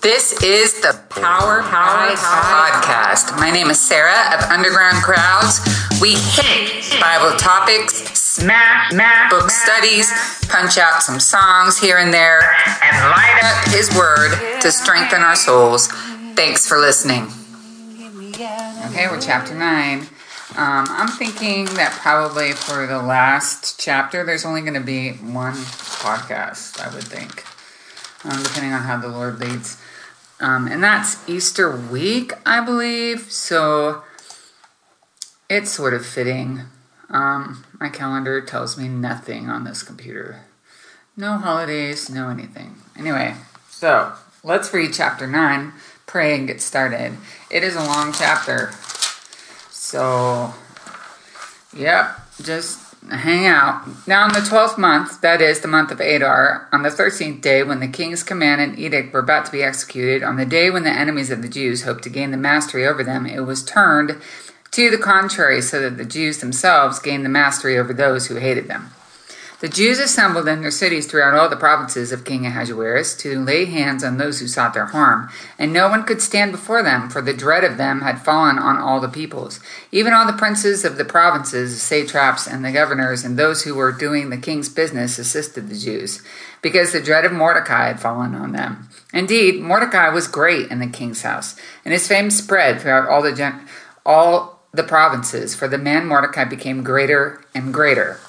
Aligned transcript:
This 0.00 0.32
is 0.42 0.80
the 0.80 0.98
Power 1.10 1.60
Power 1.60 2.08
Podcast. 2.16 3.36
My 3.38 3.50
name 3.50 3.68
is 3.68 3.78
Sarah 3.78 4.32
of 4.32 4.40
Underground 4.50 5.02
Crowds. 5.02 5.60
We 6.00 6.14
hit 6.14 6.98
Bible 6.98 7.36
topics, 7.36 7.96
smash, 8.18 8.94
book 9.28 9.50
studies, 9.50 10.10
punch 10.48 10.78
out 10.78 11.02
some 11.02 11.20
songs 11.20 11.78
here 11.78 11.98
and 11.98 12.14
there, 12.14 12.40
and 12.82 12.96
light 13.10 13.40
up 13.44 13.74
His 13.74 13.94
Word 13.94 14.60
to 14.62 14.72
strengthen 14.72 15.20
our 15.20 15.36
souls. 15.36 15.88
Thanks 16.34 16.66
for 16.66 16.78
listening. 16.78 17.24
Okay, 18.86 19.06
we're 19.10 19.20
chapter 19.20 19.54
9. 19.54 19.98
Um, 20.00 20.06
I'm 20.56 21.08
thinking 21.08 21.66
that 21.74 21.92
probably 22.00 22.52
for 22.52 22.86
the 22.86 23.02
last 23.02 23.78
chapter, 23.78 24.24
there's 24.24 24.46
only 24.46 24.62
going 24.62 24.72
to 24.72 24.80
be 24.80 25.10
one 25.10 25.52
podcast, 25.52 26.80
I 26.80 26.88
would 26.94 27.04
think, 27.04 27.44
um, 28.24 28.42
depending 28.42 28.72
on 28.72 28.80
how 28.80 28.96
the 28.96 29.08
Lord 29.08 29.38
leads. 29.38 29.76
Um, 30.40 30.66
and 30.66 30.82
that's 30.82 31.28
Easter 31.28 31.70
week, 31.70 32.32
I 32.46 32.64
believe. 32.64 33.30
So 33.30 34.02
it's 35.48 35.70
sort 35.70 35.94
of 35.94 36.06
fitting. 36.06 36.62
Um, 37.10 37.64
my 37.78 37.88
calendar 37.88 38.40
tells 38.40 38.78
me 38.78 38.88
nothing 38.88 39.48
on 39.48 39.64
this 39.64 39.82
computer. 39.82 40.42
No 41.16 41.36
holidays, 41.36 42.08
no 42.08 42.28
anything. 42.28 42.76
Anyway, 42.96 43.34
so 43.68 44.12
let's 44.42 44.72
read 44.72 44.92
chapter 44.94 45.26
9, 45.26 45.72
pray, 46.06 46.36
and 46.36 46.46
get 46.46 46.60
started. 46.62 47.16
It 47.50 47.62
is 47.62 47.76
a 47.76 47.84
long 47.84 48.12
chapter. 48.12 48.72
So, 49.70 50.54
yep, 51.76 52.16
just 52.42 52.89
hang 53.08 53.46
out. 53.46 54.06
Now, 54.06 54.26
in 54.26 54.32
the 54.32 54.46
twelfth 54.46 54.76
month, 54.76 55.20
that 55.20 55.40
is 55.40 55.60
the 55.60 55.68
month 55.68 55.90
of 55.90 56.00
Adar, 56.00 56.68
on 56.72 56.82
the 56.82 56.90
thirteenth 56.90 57.40
day, 57.40 57.62
when 57.62 57.80
the 57.80 57.88
king's 57.88 58.22
command 58.22 58.60
and 58.60 58.78
edict 58.78 59.12
were 59.12 59.20
about 59.20 59.46
to 59.46 59.52
be 59.52 59.62
executed, 59.62 60.22
on 60.22 60.36
the 60.36 60.44
day 60.44 60.70
when 60.70 60.84
the 60.84 60.90
enemies 60.90 61.30
of 61.30 61.42
the 61.42 61.48
Jews 61.48 61.82
hoped 61.82 62.04
to 62.04 62.10
gain 62.10 62.30
the 62.30 62.36
mastery 62.36 62.86
over 62.86 63.02
them, 63.02 63.26
it 63.26 63.40
was 63.40 63.64
turned 63.64 64.20
to 64.72 64.90
the 64.90 64.98
contrary, 64.98 65.60
so 65.60 65.80
that 65.80 65.96
the 65.96 66.04
Jews 66.04 66.38
themselves 66.38 67.00
gained 67.00 67.24
the 67.24 67.30
mastery 67.30 67.76
over 67.76 67.92
those 67.92 68.28
who 68.28 68.36
hated 68.36 68.68
them. 68.68 68.90
The 69.60 69.68
Jews 69.68 69.98
assembled 69.98 70.48
in 70.48 70.62
their 70.62 70.70
cities 70.70 71.06
throughout 71.06 71.34
all 71.34 71.50
the 71.50 71.54
provinces 71.54 72.12
of 72.12 72.24
King 72.24 72.46
Ahasuerus 72.46 73.14
to 73.18 73.38
lay 73.38 73.66
hands 73.66 74.02
on 74.02 74.16
those 74.16 74.40
who 74.40 74.48
sought 74.48 74.72
their 74.72 74.86
harm, 74.86 75.28
and 75.58 75.70
no 75.70 75.86
one 75.90 76.04
could 76.04 76.22
stand 76.22 76.50
before 76.50 76.82
them, 76.82 77.10
for 77.10 77.20
the 77.20 77.34
dread 77.34 77.62
of 77.62 77.76
them 77.76 78.00
had 78.00 78.24
fallen 78.24 78.58
on 78.58 78.78
all 78.78 79.00
the 79.00 79.08
peoples. 79.08 79.60
Even 79.92 80.14
all 80.14 80.26
the 80.26 80.32
princes 80.32 80.82
of 80.82 80.96
the 80.96 81.04
provinces, 81.04 81.82
satraps, 81.82 82.46
and 82.46 82.64
the 82.64 82.72
governors, 82.72 83.22
and 83.22 83.38
those 83.38 83.64
who 83.64 83.74
were 83.74 83.92
doing 83.92 84.30
the 84.30 84.38
king's 84.38 84.70
business 84.70 85.18
assisted 85.18 85.68
the 85.68 85.78
Jews, 85.78 86.22
because 86.62 86.92
the 86.92 87.02
dread 87.02 87.26
of 87.26 87.32
Mordecai 87.32 87.88
had 87.88 88.00
fallen 88.00 88.34
on 88.34 88.52
them. 88.52 88.88
Indeed, 89.12 89.60
Mordecai 89.60 90.08
was 90.08 90.26
great 90.26 90.70
in 90.70 90.78
the 90.78 90.86
king's 90.86 91.20
house, 91.20 91.54
and 91.84 91.92
his 91.92 92.08
fame 92.08 92.30
spread 92.30 92.80
throughout 92.80 93.10
all 93.10 93.20
the 93.20 93.34
gen- 93.34 93.68
all 94.06 94.62
the 94.72 94.84
provinces, 94.84 95.54
for 95.54 95.68
the 95.68 95.76
man 95.76 96.06
Mordecai 96.06 96.44
became 96.44 96.82
greater 96.82 97.44
and 97.54 97.74
greater. 97.74 98.20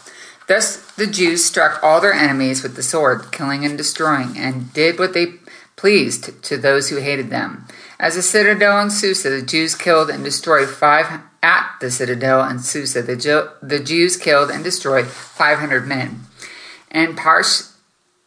Thus 0.52 0.76
the 0.98 1.08
Jews 1.08 1.46
struck 1.46 1.82
all 1.82 2.02
their 2.02 2.12
enemies 2.12 2.62
with 2.62 2.76
the 2.76 2.84
sword, 2.84 3.32
killing 3.32 3.64
and 3.64 3.78
destroying, 3.78 4.38
and 4.38 4.74
did 4.74 5.00
what 5.00 5.14
they 5.14 5.36
pleased 5.78 6.44
to 6.44 6.58
those 6.58 6.90
who 6.90 6.98
hated 6.98 7.30
them. 7.30 7.66
As 7.98 8.18
a 8.18 8.22
citadel 8.22 8.78
in 8.82 8.90
Susa, 8.90 9.30
the 9.30 9.42
Jews 9.42 9.76
killed 9.76 10.10
and 10.10 10.26
destroyed 10.26 10.68
five 10.68 11.22
at 11.42 11.72
the 11.80 11.90
citadel 11.90 12.44
in 12.44 12.60
Susa. 12.60 13.02
The, 13.02 13.16
Jo- 13.16 13.54
the 13.62 13.80
Jews 13.80 14.18
killed 14.18 14.52
and 14.52 14.62
destroyed 14.62 15.08
500 15.08 15.88
men. 15.88 16.20
And 16.92 17.18
Parsh- 17.18 17.72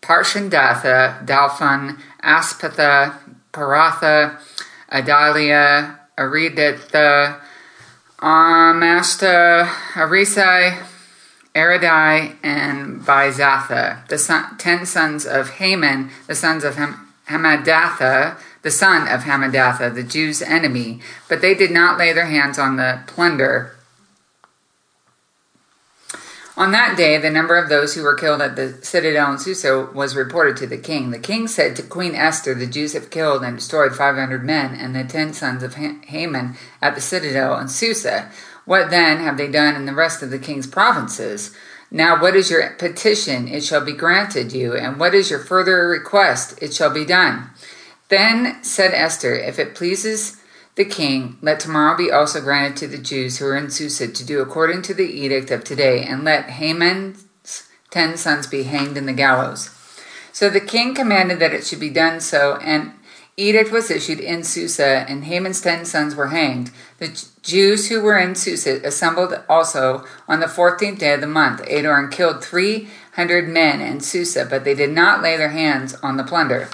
Parshandatha, 0.01 1.27
Dalphon, 1.27 1.99
Aspatha, 2.23 3.17
Paratha, 3.53 4.41
Adalia, 4.91 5.99
Aridatha, 6.17 7.39
Amashta, 8.19 9.67
Arisai, 9.93 10.94
Eridai, 11.55 12.35
and 12.43 13.01
Bizatha, 13.01 14.07
the 14.09 14.19
son, 14.19 14.57
ten 14.59 14.85
sons 14.85 15.25
of 15.25 15.51
Haman, 15.51 16.11
the 16.27 16.35
sons 16.35 16.65
of 16.65 16.75
Ham, 16.75 17.13
Hammedatha, 17.29 18.37
the 18.63 18.71
son 18.71 19.07
of 19.07 19.23
Hammedatha, 19.23 19.95
the 19.95 20.03
Jews' 20.03 20.43
enemy, 20.43 21.01
but 21.29 21.41
they 21.41 21.55
did 21.55 21.71
not 21.71 21.99
lay 21.99 22.13
their 22.13 22.27
hands 22.27 22.59
on 22.59 22.77
the 22.77 23.01
plunder. 23.07 23.77
On 26.57 26.71
that 26.71 26.97
day, 26.97 27.19
the 27.19 27.31
number 27.31 27.57
of 27.57 27.69
those 27.69 27.95
who 27.95 28.03
were 28.05 28.15
killed 28.15 28.41
at 28.41 28.55
the 28.55 28.75
citadel 28.85 29.33
in 29.33 29.39
Susa 29.39 29.89
was 29.93 30.15
reported 30.15 30.57
to 30.59 30.69
the 30.69 30.79
king. 30.79 31.11
The 31.11 31.19
king 31.19 31.49
said 31.49 31.75
to 31.77 31.83
Queen 31.83 32.15
Esther, 32.15 32.55
The 32.55 32.67
Jews 32.67 32.93
have 32.93 33.11
killed 33.11 33.43
and 33.43 33.57
destroyed 33.57 33.97
500 33.97 34.45
men 34.45 34.73
and 34.75 34.95
the 34.95 35.03
ten 35.03 35.33
sons 35.33 35.65
of 35.65 35.75
Haman 35.75 36.55
at 36.81 36.95
the 36.95 37.01
citadel 37.01 37.59
in 37.59 37.67
Susa. 37.67 38.31
What 38.65 38.91
then 38.91 39.19
have 39.19 39.37
they 39.37 39.51
done 39.51 39.77
in 39.77 39.87
the 39.87 39.95
rest 39.95 40.23
of 40.23 40.31
the 40.31 40.39
king's 40.39 40.67
provinces? 40.67 41.55
Now, 41.91 42.21
what 42.21 42.35
is 42.35 42.51
your 42.51 42.71
petition? 42.71 43.47
It 43.47 43.63
shall 43.63 43.85
be 43.85 43.93
granted 43.93 44.53
you. 44.53 44.75
And 44.75 44.99
what 44.99 45.15
is 45.15 45.31
your 45.31 45.39
further 45.39 45.89
request? 45.89 46.59
It 46.61 46.75
shall 46.75 46.91
be 46.91 47.05
done. 47.05 47.51
Then 48.09 48.63
said 48.63 48.93
Esther, 48.93 49.35
If 49.35 49.59
it 49.59 49.75
pleases 49.75 50.41
the 50.77 50.85
king, 50.85 51.39
let 51.41 51.61
tomorrow 51.61 51.97
be 51.97 52.11
also 52.11 52.41
granted 52.41 52.77
to 52.79 52.87
the 52.89 53.03
Jews 53.03 53.39
who 53.39 53.47
are 53.47 53.57
in 53.57 53.71
Susa 53.71 54.09
to 54.09 54.27
do 54.27 54.41
according 54.41 54.83
to 54.83 54.95
the 54.95 55.05
edict 55.05 55.51
of 55.51 55.63
today, 55.63 56.03
and 56.03 56.25
let 56.25 56.51
Haman's 56.51 57.25
ten 57.91 58.17
sons 58.17 58.49
be 58.49 58.65
hanged 58.65 58.97
in 58.97 59.07
the 59.07 59.13
gallows. 59.13 59.71
So 60.33 60.51
the 60.51 60.61
king 60.61 60.97
commanded 60.97 61.39
that 61.39 61.55
it 61.55 61.65
should 61.65 61.79
be 61.79 61.91
done 61.91 62.21
so, 62.21 62.57
and 62.57 62.93
edict 63.37 63.73
was 63.73 63.91
issued 63.91 64.21
in 64.21 64.45
Susa, 64.45 65.05
and 65.09 65.25
Haman's 65.25 65.61
ten 65.61 65.85
sons 65.85 66.15
were 66.15 66.29
hanged. 66.29 66.71
The 66.99 67.25
Jews 67.43 67.89
who 67.89 68.01
were 68.01 68.19
in 68.19 68.35
Susa 68.35 68.81
assembled 68.85 69.35
also 69.49 70.05
on 70.29 70.41
the 70.41 70.49
fourteenth 70.49 71.01
day 71.01 71.15
of 71.15 71.21
the 71.21 71.27
month. 71.27 71.61
Adar 71.69 71.99
and 71.99 72.13
killed 72.13 72.43
three 72.43 72.89
hundred 73.15 73.49
men 73.49 73.81
in 73.81 74.01
Susa, 74.01 74.47
but 74.49 74.65
they 74.65 74.75
did 74.75 74.91
not 74.91 75.23
lay 75.23 75.37
their 75.37 75.51
hands 75.51 75.95
on 76.03 76.17
the 76.17 76.25
plunder. 76.25 76.69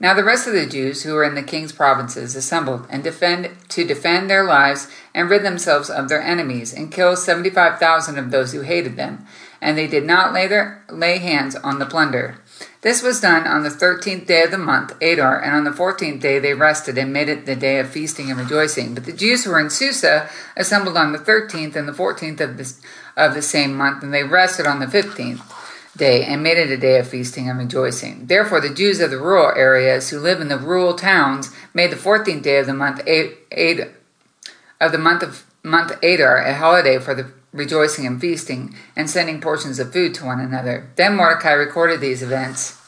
Now 0.00 0.12
the 0.12 0.24
rest 0.24 0.46
of 0.46 0.52
the 0.52 0.66
Jews 0.66 1.04
who 1.04 1.14
were 1.14 1.24
in 1.24 1.36
the 1.36 1.42
king's 1.42 1.72
provinces 1.72 2.34
assembled 2.34 2.86
and 2.90 3.02
defend 3.02 3.50
to 3.70 3.86
defend 3.86 4.28
their 4.28 4.44
lives 4.44 4.88
and 5.14 5.30
rid 5.30 5.44
themselves 5.44 5.88
of 5.88 6.08
their 6.08 6.20
enemies, 6.20 6.72
and 6.74 6.92
killed 6.92 7.18
seventy 7.18 7.50
five 7.50 7.78
thousand 7.78 8.18
of 8.18 8.30
those 8.30 8.52
who 8.52 8.62
hated 8.62 8.96
them, 8.96 9.24
and 9.60 9.78
they 9.78 9.86
did 9.86 10.04
not 10.04 10.32
lay 10.32 10.46
their 10.46 10.84
lay 10.90 11.18
hands 11.18 11.54
on 11.56 11.78
the 11.78 11.86
plunder. 11.86 12.38
This 12.84 13.02
was 13.02 13.18
done 13.18 13.46
on 13.46 13.62
the 13.62 13.70
thirteenth 13.70 14.26
day 14.26 14.42
of 14.42 14.50
the 14.50 14.58
month, 14.58 14.94
Adar, 15.00 15.42
and 15.42 15.56
on 15.56 15.64
the 15.64 15.72
fourteenth 15.72 16.20
day 16.20 16.38
they 16.38 16.52
rested 16.52 16.98
and 16.98 17.14
made 17.14 17.30
it 17.30 17.46
the 17.46 17.56
day 17.56 17.78
of 17.78 17.88
feasting 17.88 18.30
and 18.30 18.38
rejoicing. 18.38 18.92
But 18.92 19.06
the 19.06 19.12
Jews 19.14 19.42
who 19.42 19.52
were 19.52 19.58
in 19.58 19.70
Susa 19.70 20.28
assembled 20.54 20.98
on 20.98 21.12
the 21.12 21.18
thirteenth 21.18 21.76
and 21.76 21.88
the 21.88 21.94
fourteenth 21.94 22.42
of 22.42 22.58
this 22.58 22.82
of 23.16 23.32
the 23.32 23.40
same 23.40 23.74
month, 23.74 24.02
and 24.02 24.12
they 24.12 24.22
rested 24.22 24.66
on 24.66 24.80
the 24.80 24.86
fifteenth 24.86 25.40
day 25.96 26.24
and 26.24 26.42
made 26.42 26.58
it 26.58 26.70
a 26.70 26.76
day 26.76 26.98
of 26.98 27.08
feasting 27.08 27.48
and 27.48 27.58
rejoicing. 27.58 28.26
Therefore, 28.26 28.60
the 28.60 28.74
Jews 28.74 29.00
of 29.00 29.10
the 29.10 29.16
rural 29.16 29.56
areas 29.56 30.10
who 30.10 30.20
live 30.20 30.42
in 30.42 30.48
the 30.48 30.58
rural 30.58 30.92
towns 30.92 31.50
made 31.72 31.90
the 31.90 31.96
fourteenth 31.96 32.42
day 32.42 32.58
of 32.58 32.66
the 32.66 32.74
month 32.74 33.00
of 33.00 33.06
the 34.92 34.98
month 34.98 35.22
of 35.22 35.46
month 35.62 35.92
Adar 36.02 36.36
a 36.36 36.54
holiday 36.54 36.98
for 36.98 37.14
the 37.14 37.30
rejoicing 37.54 38.04
and 38.04 38.20
feasting 38.20 38.74
and 38.96 39.08
sending 39.08 39.40
portions 39.40 39.78
of 39.78 39.92
food 39.92 40.12
to 40.14 40.26
one 40.26 40.40
another. 40.40 40.90
Then 40.96 41.16
Mordecai 41.16 41.52
recorded 41.52 42.00
these 42.00 42.22
events. 42.22 42.80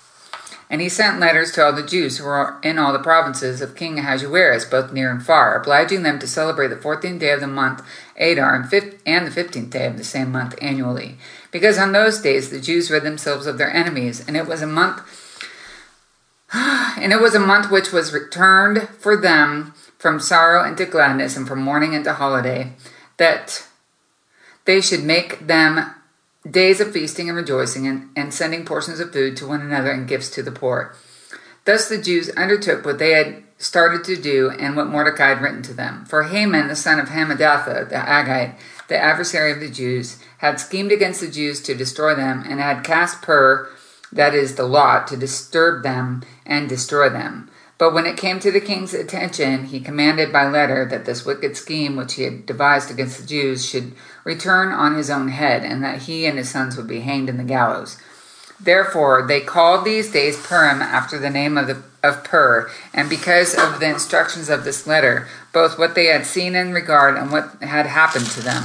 And 0.68 0.80
he 0.80 0.88
sent 0.88 1.20
letters 1.20 1.52
to 1.52 1.64
all 1.64 1.72
the 1.72 1.86
Jews 1.86 2.18
who 2.18 2.24
were 2.24 2.58
in 2.60 2.76
all 2.76 2.92
the 2.92 2.98
provinces 2.98 3.60
of 3.60 3.76
King 3.76 4.00
Ahasuerus, 4.00 4.64
both 4.64 4.92
near 4.92 5.12
and 5.12 5.24
far, 5.24 5.56
obliging 5.56 6.02
them 6.02 6.18
to 6.18 6.26
celebrate 6.26 6.68
the 6.68 6.76
fourteenth 6.76 7.20
day 7.20 7.30
of 7.30 7.38
the 7.38 7.46
month 7.46 7.82
Adar 8.18 8.52
and 9.06 9.26
the 9.26 9.30
fifteenth 9.30 9.70
day 9.70 9.86
of 9.86 9.96
the 9.96 10.02
same 10.02 10.32
month 10.32 10.56
annually, 10.60 11.18
because 11.52 11.78
on 11.78 11.92
those 11.92 12.20
days 12.20 12.50
the 12.50 12.60
Jews 12.60 12.90
rid 12.90 13.04
themselves 13.04 13.46
of 13.46 13.58
their 13.58 13.72
enemies, 13.72 14.26
and 14.26 14.36
it 14.36 14.48
was 14.48 14.60
a 14.60 14.66
month, 14.66 15.00
and 16.52 17.12
it 17.12 17.20
was 17.20 17.36
a 17.36 17.40
month 17.40 17.70
which 17.70 17.92
was 17.92 18.12
returned 18.12 18.88
for 18.98 19.16
them 19.16 19.72
from 19.98 20.18
sorrow 20.18 20.68
into 20.68 20.84
gladness 20.84 21.36
and 21.36 21.46
from 21.46 21.62
mourning 21.62 21.92
into 21.92 22.12
holiday, 22.12 22.72
that 23.18 23.68
they 24.66 24.80
should 24.80 25.02
make 25.02 25.46
them 25.46 25.94
days 26.48 26.80
of 26.80 26.92
feasting 26.92 27.28
and 27.28 27.36
rejoicing, 27.36 27.86
and, 27.86 28.10
and 28.14 28.32
sending 28.32 28.64
portions 28.64 29.00
of 29.00 29.12
food 29.12 29.36
to 29.36 29.46
one 29.46 29.60
another 29.60 29.90
and 29.90 30.06
gifts 30.06 30.30
to 30.30 30.42
the 30.42 30.52
poor. 30.52 30.94
Thus 31.64 31.88
the 31.88 31.98
Jews 31.98 32.30
undertook 32.30 32.84
what 32.84 32.98
they 32.98 33.12
had 33.12 33.42
started 33.58 34.04
to 34.04 34.20
do 34.20 34.50
and 34.50 34.76
what 34.76 34.86
Mordecai 34.86 35.28
had 35.28 35.40
written 35.40 35.62
to 35.62 35.74
them. 35.74 36.04
For 36.04 36.24
Haman, 36.24 36.68
the 36.68 36.76
son 36.76 37.00
of 37.00 37.08
Hammedatha, 37.08 37.88
the 37.88 37.96
Agite, 37.96 38.54
the 38.88 38.96
adversary 38.96 39.50
of 39.50 39.60
the 39.60 39.70
Jews, 39.70 40.22
had 40.38 40.60
schemed 40.60 40.92
against 40.92 41.20
the 41.20 41.30
Jews 41.30 41.62
to 41.62 41.74
destroy 41.74 42.14
them, 42.14 42.44
and 42.46 42.60
had 42.60 42.84
cast 42.84 43.22
pur, 43.22 43.68
that 44.12 44.34
is, 44.34 44.54
the 44.54 44.64
lot, 44.64 45.08
to 45.08 45.16
disturb 45.16 45.82
them 45.82 46.22
and 46.44 46.68
destroy 46.68 47.08
them. 47.08 47.50
But 47.78 47.92
when 47.92 48.06
it 48.06 48.16
came 48.16 48.40
to 48.40 48.50
the 48.50 48.60
king's 48.60 48.94
attention, 48.94 49.66
he 49.66 49.80
commanded 49.80 50.32
by 50.32 50.48
letter 50.48 50.86
that 50.86 51.04
this 51.04 51.26
wicked 51.26 51.56
scheme 51.56 51.94
which 51.96 52.14
he 52.14 52.22
had 52.22 52.46
devised 52.46 52.90
against 52.90 53.20
the 53.20 53.26
Jews 53.26 53.68
should 53.68 53.92
return 54.24 54.72
on 54.72 54.96
his 54.96 55.10
own 55.10 55.28
head, 55.28 55.62
and 55.62 55.84
that 55.84 56.02
he 56.02 56.24
and 56.24 56.38
his 56.38 56.48
sons 56.48 56.76
would 56.76 56.88
be 56.88 57.00
hanged 57.00 57.28
in 57.28 57.36
the 57.36 57.44
gallows. 57.44 57.98
Therefore, 58.58 59.26
they 59.26 59.42
called 59.42 59.84
these 59.84 60.10
days 60.10 60.40
Purim 60.42 60.80
after 60.80 61.18
the 61.18 61.28
name 61.28 61.58
of 61.58 61.66
the 61.66 61.82
of 62.02 62.24
Pur, 62.24 62.70
and 62.94 63.10
because 63.10 63.54
of 63.54 63.80
the 63.80 63.88
instructions 63.88 64.48
of 64.48 64.64
this 64.64 64.86
letter, 64.86 65.26
both 65.52 65.78
what 65.78 65.94
they 65.94 66.06
had 66.06 66.24
seen 66.24 66.54
in 66.54 66.72
regard 66.72 67.16
and 67.16 67.32
what 67.32 67.56
had 67.60 67.86
happened 67.86 68.26
to 68.26 68.42
them. 68.42 68.62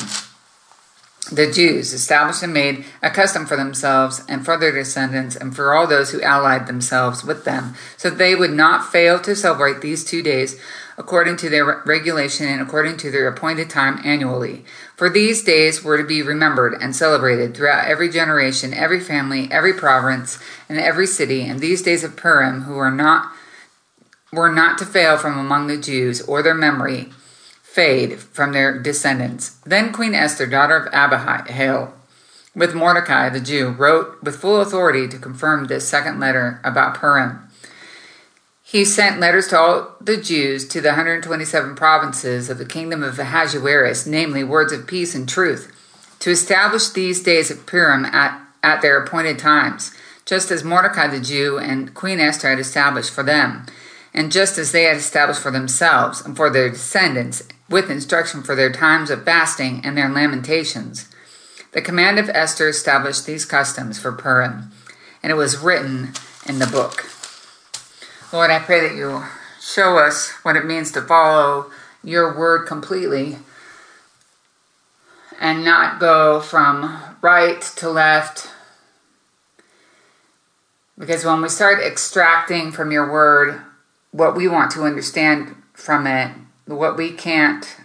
The 1.30 1.52
Jews 1.52 1.94
established 1.94 2.44
and 2.44 2.54
made 2.54 2.84
a 3.02 3.10
custom 3.10 3.46
for 3.46 3.56
themselves 3.56 4.22
and 4.28 4.44
for 4.44 4.58
their 4.58 4.72
descendants 4.72 5.36
and 5.36 5.56
for 5.56 5.74
all 5.74 5.88
those 5.88 6.12
who 6.12 6.22
allied 6.22 6.68
themselves 6.68 7.24
with 7.24 7.46
them, 7.46 7.76
so 7.96 8.10
that 8.10 8.18
they 8.18 8.36
would 8.36 8.52
not 8.52 8.92
fail 8.92 9.20
to 9.20 9.36
celebrate 9.36 9.82
these 9.82 10.04
two 10.04 10.24
days 10.24 10.60
according 10.98 11.38
to 11.38 11.50
their 11.50 11.82
regulation 11.86 12.48
and 12.48 12.62
according 12.62 12.98
to 12.98 13.12
their 13.12 13.28
appointed 13.28 13.70
time 13.70 14.02
annually. 14.04 14.66
For 14.98 15.10
these 15.10 15.44
days 15.44 15.84
were 15.84 15.98
to 15.98 16.04
be 16.04 16.22
remembered 16.22 16.74
and 16.82 16.96
celebrated 16.96 17.56
throughout 17.56 17.88
every 17.88 18.10
generation, 18.10 18.74
every 18.74 19.00
family, 19.00 19.48
every 19.52 19.74
province, 19.74 20.38
and 20.68 20.80
every 20.80 21.08
city. 21.08 21.44
And 21.44 21.60
these 21.60 21.82
days 21.82 22.04
of 22.04 22.18
Purim, 22.18 22.64
who 22.64 22.78
are 22.78 22.92
not 22.92 23.32
were 24.34 24.52
not 24.52 24.78
to 24.78 24.86
fail 24.86 25.18
from 25.18 25.38
among 25.38 25.68
the 25.68 25.78
Jews, 25.78 26.22
or 26.22 26.42
their 26.42 26.56
memory 26.56 27.12
fade 27.72 28.20
from 28.20 28.52
their 28.52 28.78
descendants. 28.78 29.52
Then 29.66 29.94
Queen 29.94 30.14
Esther, 30.14 30.46
daughter 30.46 30.76
of 30.76 30.94
Abihail, 30.94 31.94
with 32.54 32.76
Mordecai 32.76 33.30
the 33.30 33.40
Jew, 33.40 33.70
wrote 33.70 34.22
with 34.22 34.36
full 34.36 34.60
authority 34.60 35.08
to 35.08 35.18
confirm 35.18 35.66
this 35.66 35.88
second 35.88 36.20
letter 36.20 36.60
about 36.66 36.96
Purim. 36.96 37.40
He 38.62 38.84
sent 38.84 39.22
letters 39.22 39.48
to 39.48 39.58
all 39.58 39.96
the 40.02 40.18
Jews 40.18 40.68
to 40.68 40.82
the 40.82 40.90
127 40.90 41.76
provinces 41.76 42.50
of 42.50 42.58
the 42.58 42.66
kingdom 42.66 43.04
of 43.04 43.18
Ahasuerus, 43.18 44.06
namely 44.06 44.44
words 44.44 44.74
of 44.74 44.86
peace 44.86 45.16
and 45.16 45.28
truth, 45.28 45.72
to 46.20 46.30
establish 46.30 46.90
these 46.90 47.24
days 47.24 47.50
of 47.50 47.66
Purim 47.66 48.04
at, 48.04 48.38
at 48.62 48.82
their 48.82 49.02
appointed 49.02 49.40
times, 49.40 49.96
just 50.26 50.52
as 50.52 50.64
Mordecai 50.64 51.08
the 51.08 51.22
Jew 51.22 51.58
and 51.58 51.94
Queen 51.94 52.20
Esther 52.20 52.50
had 52.50 52.60
established 52.60 53.12
for 53.12 53.24
them, 53.24 53.66
and 54.14 54.32
just 54.32 54.58
as 54.58 54.72
they 54.72 54.84
had 54.84 54.98
established 54.98 55.42
for 55.42 55.52
themselves 55.52 56.22
and 56.22 56.36
for 56.36 56.50
their 56.50 56.70
descendants, 56.70 57.44
with 57.70 57.90
instruction 57.90 58.44
for 58.44 58.54
their 58.54 58.72
times 58.72 59.10
of 59.10 59.24
fasting 59.24 59.82
and 59.84 59.98
their 59.98 60.10
lamentations. 60.10 61.08
The 61.72 61.82
command 61.82 62.20
of 62.20 62.30
Esther 62.30 62.68
established 62.68 63.26
these 63.26 63.46
customs 63.46 63.98
for 63.98 64.12
Purim, 64.12 64.72
and 65.24 65.32
it 65.32 65.36
was 65.36 65.58
written 65.58 66.12
in 66.46 66.60
the 66.60 66.68
book. 66.68 67.06
Lord, 68.34 68.52
I 68.52 68.60
pray 68.60 68.82
that 68.82 68.96
you 68.96 69.24
show 69.62 69.98
us 69.98 70.32
what 70.44 70.58
it 70.58 70.66
means 70.66 70.92
to 70.92 71.02
follow 71.02 71.72
your 72.04 72.38
word 72.38 72.68
completely 72.68 73.38
and 75.40 75.64
not 75.64 76.00
go 76.00 76.42
from 76.42 77.00
right 77.22 77.62
to 77.62 77.90
left. 77.90 78.50
Because 80.98 81.24
when 81.24 81.42
we 81.42 81.50
start 81.50 81.80
extracting 81.82 82.72
from 82.72 82.92
your 82.92 83.10
word 83.12 83.62
what 84.12 84.36
we 84.36 84.48
want 84.48 84.72
to 84.72 84.84
understand 84.84 85.56
from 85.74 86.06
it, 86.06 86.32
what 86.66 86.98
we 86.98 87.12
can't 87.12 87.78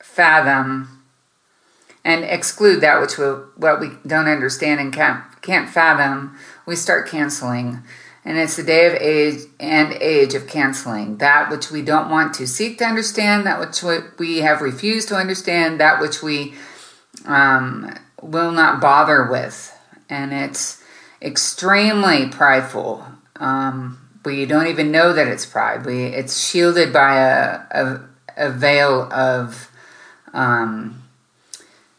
fathom, 0.00 1.02
and 2.04 2.24
exclude 2.24 2.80
that 2.80 3.00
which 3.00 3.16
we, 3.18 3.26
what 3.56 3.80
we 3.80 3.90
don't 4.06 4.28
understand 4.28 4.80
and 4.80 4.92
can't, 4.92 5.22
can't 5.40 5.68
fathom, 5.68 6.36
we 6.66 6.74
start 6.74 7.08
canceling 7.08 7.82
and 8.24 8.38
it's 8.38 8.56
the 8.56 8.62
day 8.62 8.86
of 8.86 8.94
age 8.94 9.40
and 9.58 9.92
age 9.94 10.34
of 10.34 10.46
canceling 10.46 11.18
that 11.18 11.50
which 11.50 11.70
we 11.70 11.82
don't 11.82 12.08
want 12.08 12.34
to 12.34 12.46
seek 12.46 12.78
to 12.78 12.84
understand, 12.84 13.46
that 13.46 13.58
which 13.58 13.82
we 14.18 14.38
have 14.38 14.60
refused 14.60 15.08
to 15.08 15.16
understand, 15.16 15.80
that 15.80 16.00
which 16.00 16.22
we 16.22 16.54
um, 17.24 17.92
will 18.22 18.52
not 18.52 18.80
bother 18.80 19.28
with. 19.28 19.76
And 20.08 20.32
it's 20.32 20.82
extremely 21.20 22.28
prideful. 22.28 23.04
Um, 23.36 23.98
we 24.24 24.46
don't 24.46 24.66
even 24.66 24.90
know 24.90 25.12
that 25.12 25.28
it's 25.28 25.46
pride. 25.46 25.84
We 25.84 26.04
it's 26.04 26.40
shielded 26.40 26.92
by 26.92 27.16
a 27.16 27.60
a, 27.70 28.00
a 28.36 28.50
veil 28.50 29.12
of 29.12 29.70
um, 30.32 31.02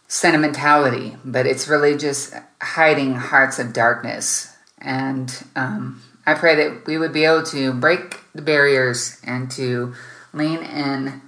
sentimentality, 0.08 1.18
but 1.26 1.46
it's 1.46 1.68
really 1.68 1.98
just 1.98 2.34
hiding 2.62 3.16
hearts 3.16 3.60
of 3.60 3.74
darkness. 3.74 4.56
And 4.80 5.46
um, 5.56 6.02
I 6.26 6.34
pray 6.34 6.56
that 6.56 6.86
we 6.86 6.98
would 6.98 7.14
be 7.14 7.26
able 7.26 7.44
to 7.48 7.74
break 7.74 8.20
the 8.34 8.42
barriers 8.42 9.20
and 9.24 9.50
to 9.52 9.94
lean 10.34 10.60
in 10.60 11.22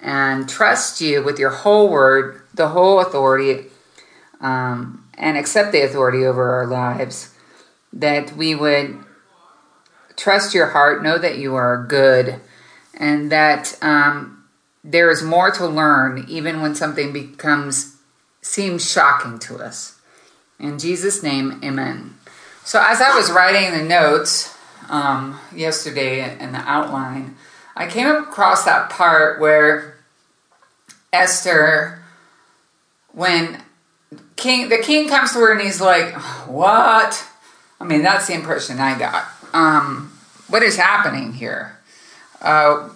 and 0.00 0.48
trust 0.48 1.00
you 1.00 1.22
with 1.22 1.38
your 1.38 1.50
whole 1.50 1.88
word, 1.88 2.40
the 2.54 2.68
whole 2.68 3.00
authority, 3.00 3.66
um, 4.40 5.04
and 5.14 5.36
accept 5.36 5.72
the 5.72 5.82
authority 5.82 6.24
over 6.24 6.50
our 6.52 6.66
lives. 6.66 7.34
That 7.92 8.36
we 8.36 8.54
would 8.54 9.04
trust 10.18 10.52
your 10.52 10.66
heart, 10.66 11.02
know 11.02 11.16
that 11.16 11.38
you 11.38 11.54
are 11.54 11.82
good, 11.82 12.40
and 12.92 13.32
that 13.32 13.78
um, 13.80 14.44
there 14.84 15.10
is 15.10 15.22
more 15.22 15.50
to 15.52 15.66
learn, 15.66 16.26
even 16.28 16.60
when 16.60 16.74
something 16.74 17.12
becomes 17.12 17.96
seems 18.42 18.90
shocking 18.90 19.38
to 19.38 19.56
us. 19.56 19.98
In 20.58 20.78
Jesus' 20.78 21.22
name, 21.22 21.60
amen. 21.64 22.16
So, 22.64 22.82
as 22.84 23.00
I 23.00 23.16
was 23.16 23.30
writing 23.30 23.78
the 23.78 23.84
notes 23.84 24.54
um, 24.90 25.38
yesterday 25.54 26.38
in 26.38 26.52
the 26.52 26.58
outline, 26.58 27.36
I 27.76 27.86
came 27.86 28.08
across 28.08 28.64
that 28.64 28.90
part 28.90 29.40
where 29.40 29.96
Esther, 31.12 32.02
when 33.12 33.62
king, 34.36 34.68
the 34.68 34.78
king 34.78 35.08
comes 35.08 35.32
to 35.32 35.38
her 35.38 35.52
and 35.52 35.60
he's 35.60 35.80
like, 35.80 36.12
"What?" 36.46 37.24
I 37.80 37.84
mean, 37.84 38.02
that's 38.02 38.26
the 38.26 38.34
impression 38.34 38.80
I 38.80 38.98
got. 38.98 39.24
Um, 39.52 40.07
what 40.48 40.62
is 40.62 40.76
happening 40.76 41.32
here? 41.32 41.78
Uh, 42.40 42.90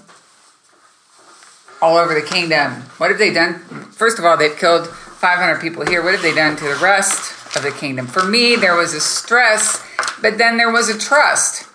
all 1.81 1.96
over 1.96 2.14
the 2.14 2.22
kingdom. 2.22 2.72
What 2.99 3.10
have 3.10 3.19
they 3.19 3.32
done? 3.32 3.58
First 3.93 4.19
of 4.19 4.25
all, 4.25 4.37
they've 4.37 4.56
killed 4.56 4.87
500 4.88 5.60
people 5.60 5.84
here. 5.84 6.02
What 6.02 6.12
have 6.12 6.22
they 6.22 6.34
done 6.34 6.56
to 6.56 6.64
the 6.64 6.78
rest? 6.82 7.43
of 7.56 7.62
the 7.62 7.70
kingdom. 7.70 8.06
For 8.06 8.25
me, 8.25 8.56
there 8.56 8.76
was 8.76 8.94
a 8.94 9.00
stress, 9.00 9.84
but 10.20 10.38
then 10.38 10.56
there 10.56 10.70
was 10.70 10.88
a 10.88 10.99
trust. 10.99 11.69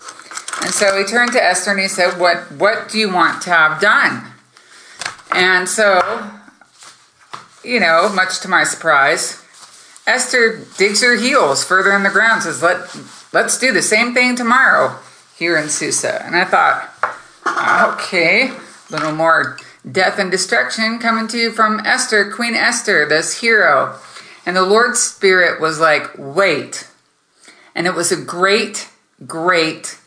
And 0.63 0.73
so 0.73 0.97
he 0.97 1.03
turned 1.03 1.33
to 1.33 1.43
Esther 1.43 1.71
and 1.71 1.79
he 1.79 1.87
said, 1.87 2.19
What 2.19 2.51
what 2.53 2.89
do 2.89 2.97
you 2.97 3.13
want 3.13 3.41
to 3.43 3.49
have 3.51 3.79
done? 3.79 4.31
And 5.31 5.69
so, 5.69 6.31
you 7.63 7.79
know, 7.79 8.09
much 8.13 8.39
to 8.41 8.47
my 8.47 8.63
surprise, 8.63 9.43
Esther 10.07 10.65
digs 10.77 11.03
her 11.03 11.15
heels 11.15 11.63
further 11.63 11.91
in 11.91 12.03
the 12.03 12.09
ground, 12.09 12.43
says, 12.43 12.63
Let 12.63 12.95
let's 13.33 13.59
do 13.59 13.71
the 13.71 13.83
same 13.83 14.13
thing 14.13 14.35
tomorrow 14.35 14.97
here 15.37 15.57
in 15.57 15.69
Susa. 15.69 16.23
And 16.25 16.35
I 16.35 16.45
thought, 16.45 16.89
okay, 17.93 18.49
a 18.49 18.91
little 18.91 19.13
more 19.13 19.57
death 19.89 20.19
and 20.19 20.31
destruction 20.31 20.99
coming 20.99 21.27
to 21.27 21.37
you 21.37 21.51
from 21.51 21.79
Esther, 21.85 22.31
Queen 22.31 22.55
Esther, 22.55 23.07
this 23.07 23.41
hero. 23.41 23.97
And 24.45 24.55
the 24.55 24.63
Lord's 24.63 24.99
Spirit 24.99 25.61
was 25.61 25.79
like, 25.79 26.09
wait. 26.17 26.89
And 27.75 27.85
it 27.85 27.93
was 27.93 28.11
a 28.11 28.21
great, 28.21 28.89
great 29.25 29.99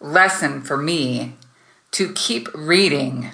lesson 0.00 0.62
for 0.62 0.76
me 0.76 1.34
to 1.92 2.12
keep 2.12 2.48
reading. 2.54 3.30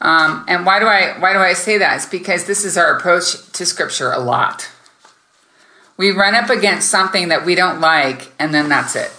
Um, 0.00 0.44
and 0.46 0.66
why 0.66 0.78
do 0.78 0.86
I 0.86 1.18
why 1.18 1.32
do 1.32 1.38
I 1.38 1.54
say 1.54 1.78
that? 1.78 1.96
It's 1.96 2.06
because 2.06 2.44
this 2.44 2.64
is 2.64 2.76
our 2.76 2.96
approach 2.96 3.50
to 3.52 3.64
Scripture 3.64 4.12
a 4.12 4.18
lot. 4.18 4.68
We 5.96 6.10
run 6.10 6.34
up 6.34 6.50
against 6.50 6.90
something 6.90 7.28
that 7.28 7.46
we 7.46 7.54
don't 7.54 7.80
like, 7.80 8.30
and 8.38 8.52
then 8.52 8.68
that's 8.68 8.94
it. 8.94 9.10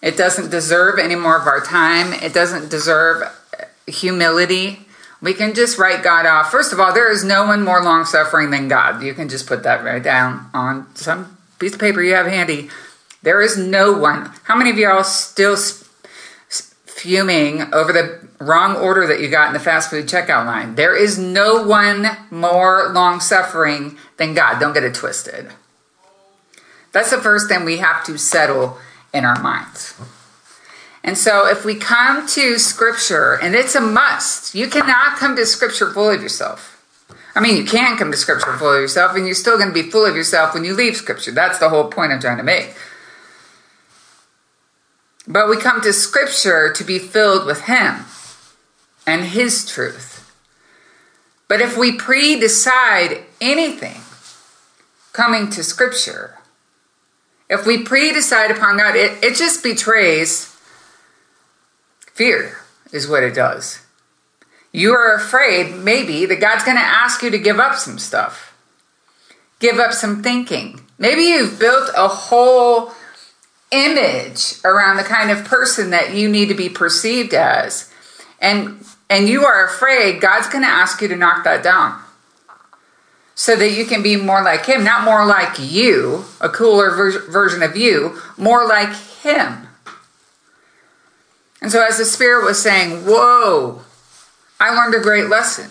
It 0.00 0.16
doesn't 0.16 0.50
deserve 0.50 0.98
any 0.98 1.16
more 1.16 1.36
of 1.36 1.46
our 1.46 1.60
time. 1.60 2.12
It 2.12 2.32
doesn't 2.32 2.70
deserve 2.70 3.22
humility. 3.86 4.86
We 5.20 5.34
can 5.34 5.54
just 5.54 5.78
write 5.78 6.04
God 6.04 6.26
off. 6.26 6.50
First 6.50 6.72
of 6.72 6.78
all, 6.78 6.92
there 6.92 7.10
is 7.10 7.24
no 7.24 7.46
one 7.46 7.64
more 7.64 7.82
long 7.82 8.04
suffering 8.04 8.50
than 8.50 8.68
God. 8.68 9.02
You 9.02 9.14
can 9.14 9.28
just 9.28 9.48
put 9.48 9.64
that 9.64 9.84
right 9.84 10.02
down 10.02 10.48
on 10.54 10.94
some 10.94 11.36
piece 11.58 11.74
of 11.74 11.80
paper 11.80 12.00
you 12.02 12.14
have 12.14 12.26
handy. 12.26 12.70
There 13.22 13.40
is 13.42 13.58
no 13.58 13.92
one. 13.92 14.32
How 14.44 14.56
many 14.56 14.70
of 14.70 14.78
y'all 14.78 15.02
still 15.02 15.56
fuming 16.86 17.74
over 17.74 17.92
the 17.92 18.28
wrong 18.38 18.76
order 18.76 19.06
that 19.08 19.20
you 19.20 19.28
got 19.28 19.48
in 19.48 19.54
the 19.54 19.60
fast 19.60 19.90
food 19.90 20.06
checkout 20.06 20.46
line? 20.46 20.76
There 20.76 20.96
is 20.96 21.18
no 21.18 21.66
one 21.66 22.06
more 22.30 22.90
long 22.92 23.18
suffering 23.18 23.98
than 24.18 24.34
God. 24.34 24.60
Don't 24.60 24.72
get 24.72 24.84
it 24.84 24.94
twisted. 24.94 25.48
That's 26.92 27.10
the 27.10 27.18
first 27.18 27.48
thing 27.48 27.64
we 27.64 27.78
have 27.78 28.04
to 28.04 28.16
settle 28.16 28.78
in 29.12 29.24
our 29.24 29.40
minds. 29.42 29.94
And 31.04 31.16
so 31.16 31.46
if 31.46 31.64
we 31.64 31.74
come 31.74 32.26
to 32.28 32.58
scripture, 32.58 33.38
and 33.40 33.54
it's 33.54 33.74
a 33.74 33.80
must, 33.80 34.54
you 34.54 34.68
cannot 34.68 35.16
come 35.16 35.36
to 35.36 35.46
scripture 35.46 35.90
full 35.90 36.10
of 36.10 36.22
yourself. 36.22 36.74
I 37.34 37.40
mean, 37.40 37.56
you 37.56 37.64
can 37.64 37.96
come 37.96 38.10
to 38.10 38.16
scripture 38.16 38.52
full 38.54 38.74
of 38.74 38.80
yourself, 38.80 39.14
and 39.14 39.24
you're 39.24 39.34
still 39.34 39.56
going 39.56 39.68
to 39.68 39.74
be 39.74 39.90
full 39.90 40.04
of 40.04 40.16
yourself 40.16 40.54
when 40.54 40.64
you 40.64 40.74
leave 40.74 40.96
scripture. 40.96 41.30
That's 41.30 41.58
the 41.58 41.68
whole 41.68 41.88
point 41.88 42.12
I'm 42.12 42.20
trying 42.20 42.38
to 42.38 42.42
make. 42.42 42.74
But 45.26 45.48
we 45.48 45.56
come 45.56 45.80
to 45.82 45.92
scripture 45.92 46.72
to 46.72 46.84
be 46.84 46.98
filled 46.98 47.46
with 47.46 47.62
Him 47.62 48.06
and 49.06 49.26
His 49.26 49.64
truth. 49.64 50.34
But 51.48 51.60
if 51.60 51.76
we 51.76 51.92
pre 51.92 52.40
decide 52.40 53.24
anything 53.40 54.00
coming 55.12 55.48
to 55.50 55.62
scripture, 55.62 56.37
If 57.48 57.66
we 57.66 57.82
pre 57.82 58.12
decide 58.12 58.50
upon 58.50 58.76
God, 58.76 58.94
it, 58.96 59.22
it 59.24 59.36
just 59.36 59.62
betrays 59.62 60.54
fear, 62.12 62.58
is 62.92 63.08
what 63.08 63.22
it 63.22 63.34
does. 63.34 63.80
You 64.72 64.92
are 64.92 65.14
afraid, 65.14 65.74
maybe, 65.74 66.26
that 66.26 66.40
God's 66.40 66.64
going 66.64 66.76
to 66.76 66.82
ask 66.82 67.22
you 67.22 67.30
to 67.30 67.38
give 67.38 67.58
up 67.58 67.76
some 67.76 67.98
stuff, 67.98 68.54
give 69.60 69.78
up 69.78 69.92
some 69.92 70.22
thinking. 70.22 70.80
Maybe 70.98 71.22
you've 71.22 71.58
built 71.58 71.90
a 71.96 72.08
whole 72.08 72.92
image 73.70 74.54
around 74.64 74.96
the 74.96 75.04
kind 75.04 75.30
of 75.30 75.44
person 75.44 75.90
that 75.90 76.14
you 76.14 76.28
need 76.28 76.48
to 76.48 76.54
be 76.54 76.68
perceived 76.68 77.32
as. 77.34 77.92
And 78.40 78.84
and 79.10 79.26
you 79.26 79.44
are 79.46 79.64
afraid 79.64 80.20
God's 80.20 80.48
going 80.48 80.64
to 80.64 80.70
ask 80.70 81.00
you 81.00 81.08
to 81.08 81.16
knock 81.16 81.44
that 81.44 81.62
down 81.62 81.98
so 83.38 83.54
that 83.54 83.70
you 83.70 83.84
can 83.84 84.02
be 84.02 84.16
more 84.16 84.42
like 84.42 84.66
him, 84.66 84.82
not 84.82 85.04
more 85.04 85.24
like 85.24 85.60
you, 85.60 86.24
a 86.40 86.48
cooler 86.48 86.90
ver- 86.90 87.30
version 87.30 87.62
of 87.62 87.76
you, 87.76 88.20
more 88.36 88.66
like 88.66 88.92
him. 89.22 89.68
And 91.62 91.70
so, 91.70 91.80
as 91.80 91.98
the 91.98 92.04
Spirit 92.04 92.44
was 92.44 92.60
saying, 92.60 93.04
Whoa, 93.06 93.82
I 94.58 94.74
learned 94.74 94.96
a 94.96 95.00
great 95.00 95.28
lesson. 95.28 95.70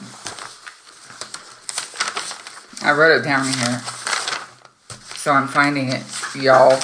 I 2.87 2.93
wrote 2.93 3.19
it 3.19 3.23
down 3.25 3.43
here. 3.43 3.81
So 5.17 5.33
I'm 5.33 5.49
finding 5.49 5.89
it, 5.89 6.05
y'all. 6.35 6.79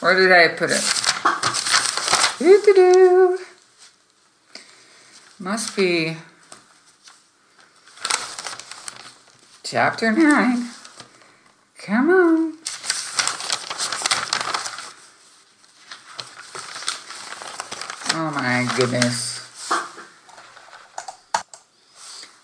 Where 0.00 0.16
did 0.16 0.32
I 0.32 0.48
put 0.56 0.72
it? 0.72 0.82
Doo-doo-doo. 2.40 3.38
Must 5.38 5.76
be 5.76 6.16
chapter 9.70 10.10
9. 10.10 10.68
Come 11.78 12.10
on. 12.10 12.54
Oh 18.12 18.32
my 18.34 18.68
goodness. 18.76 19.38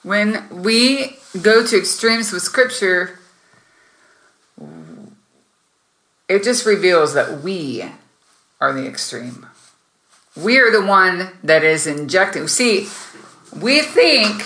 When 0.05 0.47
we 0.63 1.17
go 1.43 1.67
to 1.67 1.77
extremes 1.77 2.31
with 2.31 2.43
scripture, 2.43 3.19
it 6.29 6.45
just 6.45 6.65
reveals 6.65 7.15
that 7.15 7.43
we 7.43 7.87
are 8.61 8.73
the 8.73 8.87
extreme. 8.87 9.47
We 10.37 10.61
are 10.61 10.71
the 10.71 10.87
one 10.87 11.33
that 11.43 11.65
is 11.65 11.89
injecting. 11.89 12.47
See, 12.47 12.89
we 13.61 13.81
think 13.81 14.45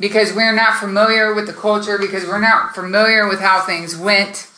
because 0.00 0.32
we're 0.32 0.54
not 0.54 0.78
familiar 0.78 1.34
with 1.34 1.46
the 1.46 1.52
culture, 1.52 1.98
because 1.98 2.24
we're 2.24 2.40
not 2.40 2.74
familiar 2.74 3.28
with 3.28 3.40
how 3.40 3.60
things 3.60 3.96
went 3.96 4.48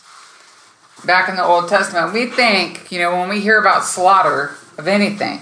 back 1.04 1.28
in 1.28 1.36
the 1.36 1.44
Old 1.44 1.68
Testament, 1.68 2.12
we 2.12 2.26
think, 2.26 2.92
you 2.92 2.98
know, 2.98 3.12
when 3.16 3.28
we 3.28 3.40
hear 3.40 3.58
about 3.58 3.84
slaughter 3.84 4.56
of 4.76 4.86
anything, 4.86 5.40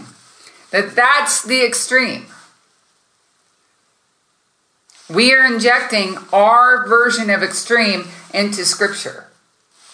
that 0.70 0.94
that's 0.94 1.42
the 1.42 1.64
extreme. 1.64 2.26
We 5.10 5.32
are 5.32 5.46
injecting 5.46 6.16
our 6.32 6.86
version 6.86 7.30
of 7.30 7.42
extreme 7.42 8.04
into 8.34 8.64
Scripture. 8.64 9.26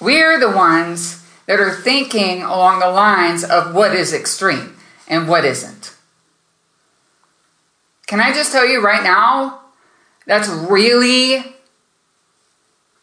We 0.00 0.22
are 0.22 0.40
the 0.40 0.50
ones 0.50 1.24
that 1.46 1.60
are 1.60 1.70
thinking 1.70 2.42
along 2.42 2.80
the 2.80 2.90
lines 2.90 3.44
of 3.44 3.74
what 3.74 3.94
is 3.94 4.12
extreme 4.12 4.76
and 5.06 5.28
what 5.28 5.44
isn't. 5.44 5.94
Can 8.06 8.20
I 8.20 8.32
just 8.32 8.50
tell 8.52 8.66
you 8.66 8.82
right 8.82 9.02
now, 9.02 9.60
that's 10.26 10.48
really 10.48 11.44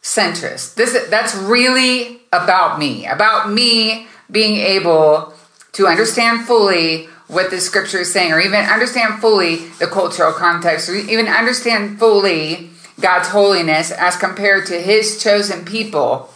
centrist. 0.01 0.75
This 0.75 1.07
that's 1.09 1.35
really 1.35 2.21
about 2.33 2.79
me, 2.79 3.05
about 3.05 3.51
me 3.51 4.07
being 4.29 4.57
able 4.57 5.33
to 5.73 5.87
understand 5.87 6.45
fully 6.45 7.05
what 7.27 7.49
the 7.49 7.61
scripture 7.61 7.99
is 7.99 8.11
saying, 8.11 8.31
or 8.33 8.39
even 8.39 8.65
understand 8.65 9.21
fully 9.21 9.67
the 9.79 9.87
cultural 9.87 10.33
context, 10.33 10.89
or 10.89 10.95
even 10.95 11.27
understand 11.27 11.97
fully 11.97 12.69
God's 12.99 13.29
holiness 13.29 13.91
as 13.91 14.17
compared 14.17 14.65
to 14.67 14.81
His 14.81 15.21
chosen 15.21 15.63
people, 15.63 16.29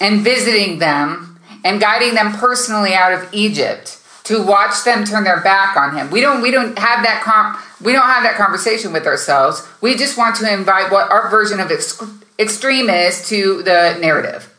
and 0.00 0.20
visiting 0.20 0.78
them 0.78 1.40
and 1.64 1.80
guiding 1.80 2.14
them 2.14 2.32
personally 2.32 2.94
out 2.94 3.12
of 3.12 3.28
Egypt 3.32 3.98
to 4.28 4.42
watch 4.42 4.84
them 4.84 5.06
turn 5.06 5.24
their 5.24 5.40
back 5.40 5.74
on 5.74 5.96
him. 5.96 6.10
We 6.10 6.20
don't 6.20 6.42
we 6.42 6.50
don't 6.50 6.78
have 6.78 7.02
that 7.02 7.22
com- 7.22 7.56
we 7.82 7.94
don't 7.94 8.06
have 8.06 8.22
that 8.24 8.36
conversation 8.36 8.92
with 8.92 9.06
ourselves. 9.06 9.66
We 9.80 9.96
just 9.96 10.18
want 10.18 10.36
to 10.36 10.52
invite 10.52 10.92
what 10.92 11.10
our 11.10 11.30
version 11.30 11.60
of 11.60 11.70
ex- 11.70 12.02
extreme 12.38 12.90
is 12.90 13.26
to 13.30 13.62
the 13.62 13.96
narrative. 13.98 14.54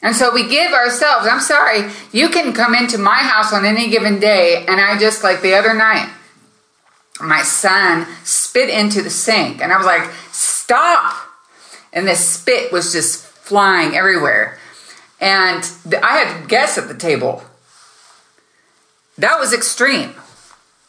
And 0.00 0.16
so 0.16 0.32
we 0.32 0.48
give 0.48 0.72
ourselves, 0.72 1.26
I'm 1.26 1.40
sorry, 1.40 1.90
you 2.12 2.30
can 2.30 2.54
come 2.54 2.74
into 2.74 2.98
my 2.98 3.16
house 3.16 3.52
on 3.52 3.66
any 3.66 3.90
given 3.90 4.18
day 4.18 4.64
and 4.66 4.80
I 4.80 4.98
just 4.98 5.22
like 5.22 5.42
the 5.42 5.54
other 5.54 5.74
night 5.74 6.10
my 7.20 7.42
son 7.42 8.06
spit 8.24 8.70
into 8.70 9.02
the 9.02 9.10
sink 9.10 9.60
and 9.60 9.72
I 9.72 9.76
was 9.76 9.86
like, 9.86 10.10
"Stop." 10.32 11.14
And 11.92 12.08
this 12.08 12.26
spit 12.26 12.72
was 12.72 12.92
just 12.92 13.26
flying 13.26 13.94
everywhere. 13.94 14.58
And 15.20 15.68
I 16.02 16.18
had 16.18 16.48
guests 16.48 16.78
at 16.78 16.88
the 16.88 16.94
table 16.94 17.42
that 19.18 19.38
was 19.38 19.52
extreme. 19.52 20.10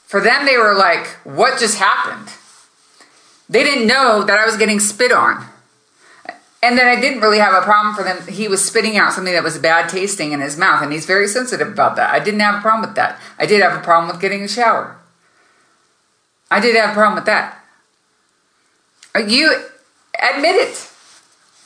For 0.06 0.22
them, 0.22 0.46
they 0.46 0.58
were 0.58 0.74
like, 0.74 1.06
what 1.24 1.60
just 1.60 1.78
happened? 1.78 2.30
They 3.50 3.64
didn't 3.64 3.88
know 3.88 4.24
that 4.24 4.40
I 4.40 4.46
was 4.46 4.58
getting 4.58 4.80
spit 4.80 5.12
on. 5.12 5.46
And 6.62 6.78
then 6.78 6.88
I 6.88 7.00
didn't 7.00 7.22
really 7.22 7.40
have 7.40 7.54
a 7.54 7.62
problem 7.62 7.96
for 7.96 8.04
them. 8.04 8.28
He 8.28 8.48
was 8.48 8.64
spitting 8.64 8.98
out 8.98 9.14
something 9.14 9.34
that 9.34 9.44
was 9.44 9.58
bad 9.58 9.90
tasting 9.90 10.34
in 10.34 10.42
his 10.42 10.58
mouth, 10.58 10.84
and 10.84 10.92
he's 10.92 11.06
very 11.06 11.28
sensitive 11.28 11.68
about 11.68 11.96
that. 11.96 12.12
I 12.14 12.20
didn't 12.20 12.42
have 12.42 12.56
a 12.56 12.62
problem 12.62 12.90
with 12.90 12.96
that. 12.96 13.20
I 13.38 13.46
did 13.46 13.62
have 13.62 13.80
a 13.80 13.84
problem 13.84 14.12
with 14.12 14.22
getting 14.22 14.44
a 14.44 14.48
shower. 14.48 14.98
I 16.52 16.60
did 16.60 16.76
have 16.76 16.92
a 16.92 16.94
problem 16.94 17.16
with 17.16 17.26
that. 17.26 17.64
Uh, 19.16 19.20
you 19.20 19.52
admit 20.22 20.56
it. 20.56 20.92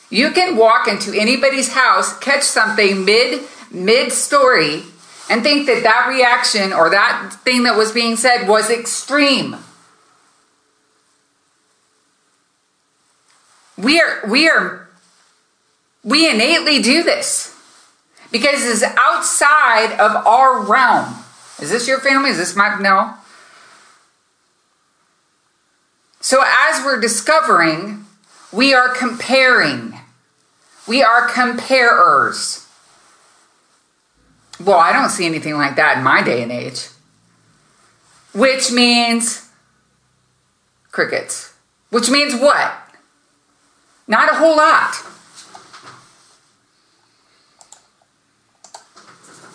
You 0.09 0.31
can 0.31 0.55
walk 0.55 0.87
into 0.87 1.11
anybody's 1.19 1.73
house, 1.73 2.17
catch 2.19 2.43
something 2.43 3.03
mid 3.03 3.41
mid 3.71 4.11
story, 4.11 4.83
and 5.29 5.43
think 5.43 5.67
that 5.67 5.83
that 5.83 6.07
reaction 6.07 6.73
or 6.73 6.89
that 6.89 7.33
thing 7.43 7.63
that 7.63 7.77
was 7.77 7.91
being 7.91 8.15
said 8.15 8.47
was 8.47 8.69
extreme. 8.69 9.57
We 13.77 13.99
are 13.99 14.21
we 14.27 14.49
are 14.49 14.89
we 16.03 16.29
innately 16.29 16.81
do 16.81 17.03
this 17.03 17.57
because 18.31 18.63
it's 18.65 18.83
outside 18.97 19.93
of 19.99 20.25
our 20.27 20.61
realm. 20.61 21.15
Is 21.61 21.69
this 21.69 21.87
your 21.87 21.99
family? 21.99 22.29
Is 22.29 22.37
this 22.37 22.55
my 22.55 22.77
no? 22.79 23.15
So 26.19 26.41
as 26.41 26.83
we're 26.83 26.99
discovering, 26.99 28.05
we 28.51 28.73
are 28.73 28.89
comparing. 28.89 29.99
We 30.87 31.03
are 31.03 31.27
comparers. 31.27 32.62
Well, 34.65 34.77
I 34.77 34.93
don't 34.93 35.09
see 35.09 35.25
anything 35.25 35.55
like 35.55 35.75
that 35.75 35.97
in 35.97 36.03
my 36.03 36.23
day 36.23 36.41
and 36.41 36.51
age. 36.51 36.87
Which 38.33 38.71
means 38.71 39.49
crickets. 40.91 41.53
Which 41.89 42.09
means 42.09 42.33
what? 42.35 42.73
Not 44.07 44.31
a 44.31 44.35
whole 44.35 44.55
lot. 44.55 44.95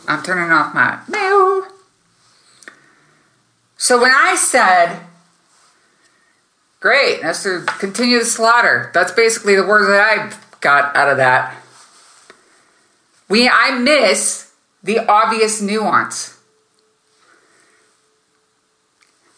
I'm 0.06 0.22
turning 0.22 0.50
off 0.50 0.74
my 0.74 1.00
mail. 1.08 1.66
So 3.76 4.00
when 4.00 4.10
I 4.10 4.36
said, 4.36 5.00
great, 6.80 7.22
that's 7.22 7.42
to 7.42 7.64
continue 7.78 8.18
the 8.18 8.24
slaughter, 8.24 8.90
that's 8.94 9.12
basically 9.12 9.54
the 9.54 9.66
words 9.66 9.86
that 9.88 10.00
I 10.00 10.36
got 10.60 10.96
out 10.96 11.10
of 11.10 11.18
that. 11.18 11.56
We 13.28 13.48
I 13.48 13.78
miss 13.78 14.47
the 14.82 15.00
obvious 15.10 15.60
nuance. 15.60 16.38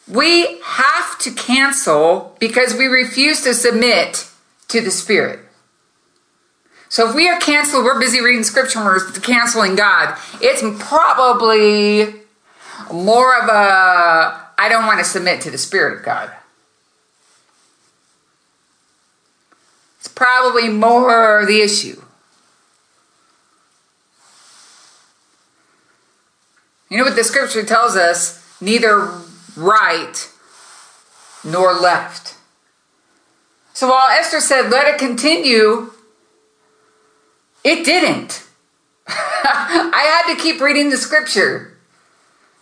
We 0.09 0.61
have 0.63 1.19
to 1.21 1.31
cancel 1.33 2.37
because 2.41 2.75
we 2.75 2.87
refuse 2.87 3.43
to 3.43 3.55
submit 3.55 4.29
to 4.69 4.81
the 4.81 4.91
Spirit. 4.91 5.41
So 6.89 7.09
if 7.09 7.15
we 7.15 7.29
are 7.29 7.39
canceled, 7.39 7.85
we're 7.85 8.01
busy 8.01 8.21
reading 8.21 8.43
scripture 8.43 8.85
we're 8.85 9.09
canceling 9.21 9.77
God. 9.77 10.19
It's 10.41 10.63
probably 10.85 12.15
more 12.93 13.41
of 13.41 13.49
a 13.49 14.51
I 14.59 14.69
don't 14.69 14.87
want 14.87 14.99
to 14.99 15.05
submit 15.05 15.41
to 15.43 15.51
the 15.51 15.59
Spirit 15.59 15.99
of 15.99 16.05
God. 16.05 16.31
It's 20.01 20.09
probably 20.09 20.69
more 20.69 21.45
the 21.47 21.61
issue. 21.61 22.03
You 26.91 26.99
know 26.99 27.05
what 27.05 27.17
the 27.17 27.25
scripture 27.25 27.65
tells 27.65 27.97
us? 27.97 28.45
Neither 28.61 29.11
right 29.57 30.29
nor 31.45 31.73
left. 31.73 32.37
So 33.73 33.89
while 33.89 34.09
Esther 34.11 34.41
said, 34.41 34.71
let 34.71 34.87
it 34.87 34.99
continue, 34.99 35.93
It 37.63 37.85
didn't. 37.85 38.47
I 39.07 40.23
had 40.23 40.35
to 40.35 40.41
keep 40.41 40.61
reading 40.61 40.91
the 40.91 40.97
scripture 40.97 41.77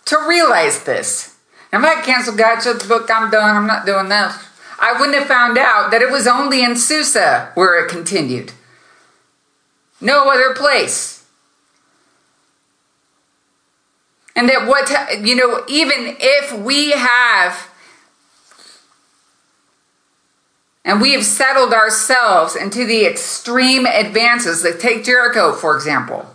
to 0.06 0.18
realize 0.28 0.84
this. 0.84 1.36
I'm 1.72 1.82
not 1.82 2.04
cancel 2.04 2.34
God, 2.34 2.60
shut 2.60 2.80
the 2.80 2.88
book, 2.88 3.08
I'm 3.10 3.30
done, 3.30 3.56
I'm 3.56 3.66
not 3.66 3.86
doing 3.86 4.08
this. 4.08 4.34
I 4.80 4.92
wouldn't 4.98 5.18
have 5.18 5.26
found 5.26 5.58
out 5.58 5.90
that 5.90 6.02
it 6.02 6.10
was 6.10 6.26
only 6.26 6.62
in 6.62 6.76
Susa 6.76 7.52
where 7.54 7.84
it 7.84 7.90
continued. 7.90 8.52
No 10.00 10.30
other 10.30 10.54
place. 10.54 11.17
And 14.36 14.48
that 14.48 14.66
what, 14.66 14.90
you 15.26 15.34
know, 15.34 15.64
even 15.68 16.16
if 16.20 16.52
we 16.52 16.92
have, 16.92 17.68
and 20.84 21.00
we 21.00 21.12
have 21.12 21.24
settled 21.24 21.72
ourselves 21.72 22.54
into 22.54 22.86
the 22.86 23.04
extreme 23.04 23.84
advances, 23.84 24.64
like 24.64 24.78
take 24.78 25.04
Jericho, 25.04 25.52
for 25.52 25.74
example. 25.74 26.26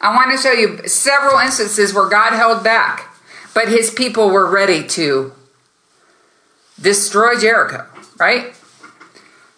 I 0.00 0.14
want 0.14 0.30
to 0.30 0.38
show 0.38 0.52
you 0.52 0.86
several 0.88 1.38
instances 1.38 1.92
where 1.92 2.08
God 2.08 2.32
held 2.32 2.62
back, 2.62 3.08
but 3.54 3.68
his 3.68 3.90
people 3.90 4.30
were 4.30 4.48
ready 4.48 4.86
to 4.88 5.32
destroy 6.80 7.38
Jericho, 7.38 7.86
right? 8.18 8.54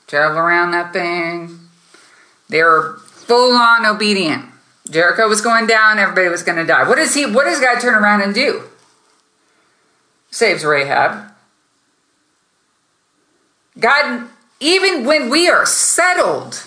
Travel 0.06 0.38
around 0.38 0.70
that 0.70 0.92
thing. 0.92 1.58
They 2.48 2.62
were 2.62 2.98
full 3.04 3.56
on 3.56 3.84
obedient. 3.84 4.46
Jericho 4.90 5.28
was 5.28 5.40
going 5.40 5.66
down, 5.66 5.98
everybody 5.98 6.28
was 6.28 6.42
going 6.42 6.58
to 6.58 6.64
die. 6.64 6.88
What 6.88 6.96
does 6.96 7.14
he 7.14 7.26
what 7.26 7.44
does 7.44 7.60
God 7.60 7.80
turn 7.80 7.94
around 7.94 8.22
and 8.22 8.34
do? 8.34 8.62
Saves 10.30 10.64
Rahab. 10.64 11.30
God 13.78 14.28
even 14.60 15.04
when 15.04 15.30
we 15.30 15.48
are 15.48 15.64
settled 15.66 16.62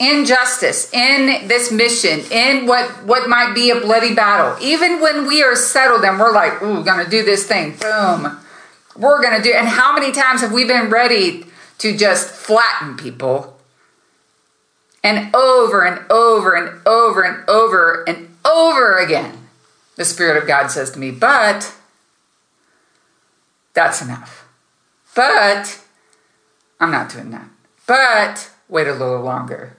injustice, 0.00 0.92
in 0.94 1.46
this 1.46 1.70
mission, 1.70 2.20
in 2.32 2.66
what, 2.66 3.04
what 3.04 3.28
might 3.28 3.54
be 3.54 3.70
a 3.70 3.78
bloody 3.78 4.14
battle, 4.14 4.56
even 4.64 5.00
when 5.00 5.26
we 5.26 5.42
are 5.42 5.54
settled 5.54 6.02
and 6.04 6.18
we're 6.18 6.32
like, 6.32 6.62
ooh, 6.62 6.82
gonna 6.82 7.08
do 7.08 7.22
this 7.22 7.46
thing, 7.46 7.76
boom, 7.76 8.38
we're 8.96 9.22
gonna 9.22 9.42
do, 9.42 9.52
and 9.52 9.68
how 9.68 9.92
many 9.94 10.10
times 10.10 10.40
have 10.40 10.52
we 10.52 10.64
been 10.64 10.88
ready 10.88 11.44
to 11.78 11.94
just 11.94 12.30
flatten 12.30 12.96
people? 12.96 13.59
And 15.02 15.34
over 15.34 15.82
and 15.82 16.04
over 16.10 16.54
and 16.54 16.86
over 16.86 17.22
and 17.22 17.48
over 17.48 18.04
and 18.06 18.36
over 18.44 18.98
again, 18.98 19.48
the 19.96 20.04
Spirit 20.04 20.36
of 20.40 20.46
God 20.46 20.68
says 20.68 20.90
to 20.92 20.98
me, 20.98 21.10
but 21.10 21.74
that's 23.72 24.02
enough. 24.02 24.46
But 25.14 25.82
I'm 26.78 26.90
not 26.90 27.10
doing 27.10 27.30
that. 27.30 27.48
But 27.86 28.50
wait 28.68 28.86
a 28.86 28.92
little 28.92 29.20
longer 29.20 29.76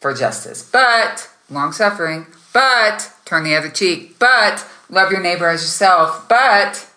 for 0.00 0.14
justice, 0.14 0.62
but 0.62 1.28
long 1.50 1.72
suffering, 1.72 2.26
but 2.52 3.12
turn 3.24 3.44
the 3.44 3.54
other 3.54 3.68
cheek, 3.68 4.18
but 4.18 4.66
love 4.88 5.12
your 5.12 5.20
neighbor 5.20 5.48
as 5.48 5.62
yourself, 5.62 6.28
but 6.28 6.88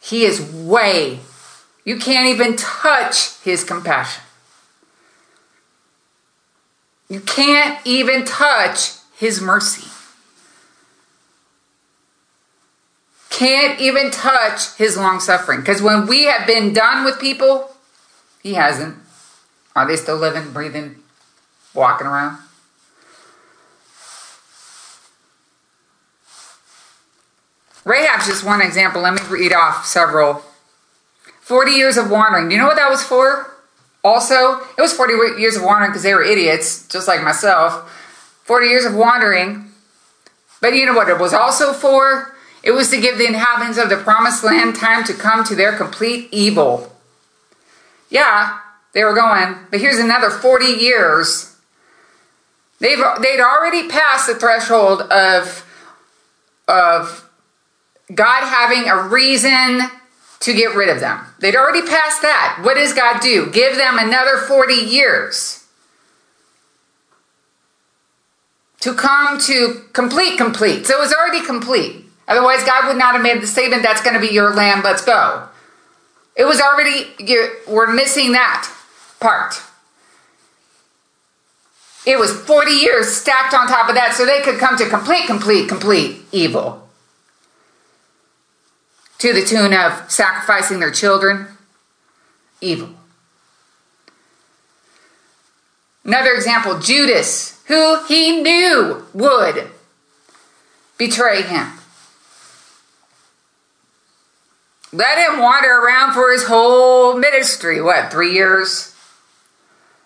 he 0.00 0.24
is 0.24 0.40
way, 0.40 1.20
you 1.84 1.96
can't 1.96 2.28
even 2.28 2.56
touch 2.56 3.38
his 3.40 3.64
compassion. 3.64 4.22
You 7.08 7.20
can't 7.20 7.78
even 7.84 8.24
touch 8.24 8.92
his 9.16 9.40
mercy. 9.40 9.88
Can't 13.28 13.80
even 13.80 14.10
touch 14.10 14.74
his 14.76 14.96
long 14.96 15.20
suffering. 15.20 15.60
Because 15.60 15.82
when 15.82 16.06
we 16.06 16.24
have 16.24 16.46
been 16.46 16.72
done 16.72 17.04
with 17.04 17.20
people, 17.20 17.74
he 18.42 18.54
hasn't. 18.54 18.96
Are 19.74 19.86
they 19.86 19.96
still 19.96 20.16
living, 20.16 20.52
breathing, 20.52 20.96
walking 21.74 22.06
around? 22.06 22.38
Rahab's 27.84 28.26
just 28.26 28.44
one 28.44 28.62
example. 28.62 29.02
Let 29.02 29.14
me 29.14 29.20
read 29.28 29.52
off 29.52 29.84
several. 29.84 30.44
40 31.42 31.72
years 31.72 31.96
of 31.96 32.10
wandering. 32.10 32.48
Do 32.48 32.54
you 32.54 32.60
know 32.60 32.68
what 32.68 32.76
that 32.76 32.88
was 32.88 33.02
for? 33.02 33.52
Also, 34.04 34.60
it 34.78 34.80
was 34.80 34.92
40 34.92 35.40
years 35.40 35.56
of 35.56 35.64
wandering 35.64 35.90
because 35.90 36.04
they 36.04 36.14
were 36.14 36.22
idiots, 36.22 36.86
just 36.88 37.06
like 37.06 37.22
myself. 37.22 37.90
40 38.44 38.66
years 38.66 38.84
of 38.84 38.94
wandering. 38.94 39.70
But 40.60 40.74
you 40.74 40.86
know 40.86 40.94
what 40.94 41.08
it 41.08 41.18
was 41.18 41.34
also 41.34 41.72
for? 41.72 42.34
It 42.62 42.70
was 42.70 42.90
to 42.90 43.00
give 43.00 43.18
the 43.18 43.26
inhabitants 43.26 43.76
of 43.76 43.90
the 43.90 43.96
promised 43.96 44.44
land 44.44 44.76
time 44.76 45.02
to 45.04 45.12
come 45.12 45.42
to 45.44 45.56
their 45.56 45.76
complete 45.76 46.28
evil. 46.30 46.94
Yeah, 48.08 48.58
they 48.94 49.02
were 49.02 49.14
going, 49.14 49.56
but 49.70 49.80
here's 49.80 49.98
another 49.98 50.30
40 50.30 50.66
years. 50.66 51.56
They've, 52.78 52.98
they'd 53.20 53.40
already 53.40 53.88
passed 53.88 54.28
the 54.28 54.36
threshold 54.36 55.02
of, 55.02 55.66
of 56.68 57.28
God 58.14 58.44
having 58.44 58.88
a 58.88 59.08
reason 59.08 59.80
to 60.42 60.52
get 60.52 60.74
rid 60.74 60.88
of 60.88 61.00
them. 61.00 61.24
They'd 61.38 61.56
already 61.56 61.82
passed 61.82 62.22
that. 62.22 62.60
What 62.62 62.74
does 62.74 62.92
God 62.92 63.20
do? 63.20 63.50
Give 63.50 63.76
them 63.76 63.98
another 63.98 64.38
40 64.38 64.74
years 64.74 65.64
to 68.80 68.92
come 68.92 69.38
to 69.38 69.84
complete, 69.92 70.36
complete. 70.36 70.86
So 70.86 70.96
it 70.96 71.00
was 71.00 71.12
already 71.12 71.44
complete. 71.46 72.04
Otherwise, 72.26 72.64
God 72.64 72.88
would 72.88 72.96
not 72.96 73.14
have 73.14 73.22
made 73.22 73.40
the 73.40 73.46
statement, 73.46 73.82
that's 73.82 74.02
going 74.02 74.14
to 74.14 74.20
be 74.20 74.34
your 74.34 74.52
land, 74.54 74.82
let's 74.82 75.04
go. 75.04 75.48
It 76.36 76.44
was 76.44 76.60
already, 76.60 77.06
we're 77.68 77.92
missing 77.92 78.32
that 78.32 78.68
part. 79.20 79.60
It 82.04 82.18
was 82.18 82.32
40 82.32 82.72
years 82.72 83.14
stacked 83.14 83.54
on 83.54 83.68
top 83.68 83.88
of 83.88 83.94
that 83.94 84.14
so 84.14 84.26
they 84.26 84.40
could 84.40 84.58
come 84.58 84.76
to 84.78 84.88
complete, 84.88 85.26
complete, 85.26 85.68
complete 85.68 86.22
evil. 86.32 86.88
To 89.22 89.32
the 89.32 89.44
tune 89.44 89.72
of 89.72 90.10
sacrificing 90.10 90.80
their 90.80 90.90
children. 90.90 91.46
Evil. 92.60 92.88
Another 96.04 96.32
example 96.32 96.80
Judas, 96.80 97.62
who 97.68 98.04
he 98.06 98.42
knew 98.42 99.06
would 99.14 99.70
betray 100.98 101.42
him. 101.42 101.68
Let 104.92 105.18
him 105.18 105.38
wander 105.38 105.70
around 105.70 106.14
for 106.14 106.32
his 106.32 106.46
whole 106.46 107.16
ministry. 107.16 107.80
What, 107.80 108.10
three 108.10 108.32
years? 108.32 108.92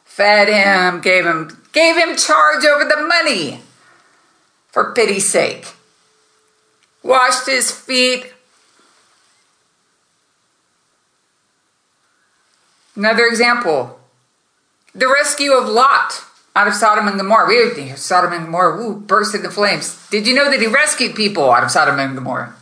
Fed 0.05 0.49
him, 0.49 1.01
gave 1.01 1.25
him, 1.25 1.63
gave 1.73 1.97
him 1.97 2.17
charge 2.17 2.67
over 2.67 2.85
the 2.85 3.01
money 3.01 3.63
for 4.69 4.93
pity's 4.93 5.27
sake. 5.27 5.69
Washed 7.03 7.47
his 7.47 7.71
feet. 7.71 8.35
Another 12.97 13.27
example 13.27 14.01
the 14.95 15.07
rescue 15.07 15.53
of 15.53 15.69
Lot 15.69 16.25
out 16.57 16.67
of 16.67 16.75
Sodom 16.75 17.07
and 17.07 17.19
Gomorrah. 17.19 17.47
We 17.47 17.95
Sodom 17.97 18.33
and 18.33 18.47
Gomorrah 18.47 18.83
ooh, 18.83 18.99
burst 18.99 19.35
into 19.35 19.51
flames. 19.51 20.09
Did 20.09 20.27
you 20.27 20.35
know 20.35 20.51
that 20.51 20.59
he 20.59 20.67
rescued 20.67 21.15
people 21.15 21.51
out 21.51 21.63
of 21.63 21.71
Sodom 21.71 22.01
and 22.01 22.15
Gomorrah? 22.15 22.55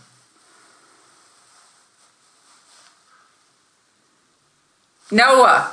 Noah. 5.13 5.73